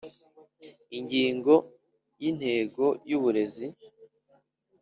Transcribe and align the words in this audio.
Ingingo 0.97 1.53
ya 2.19 2.25
intego 2.29 2.85
y 3.09 3.11
uburezi 3.17 3.65